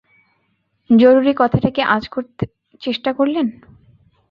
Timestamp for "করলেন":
3.13-3.47